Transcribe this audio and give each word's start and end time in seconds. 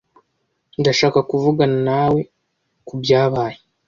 Ndashaka 0.79 1.19
kuvugana 1.29 1.77
nawe 1.89 2.21
kubyabaye. 2.87 3.57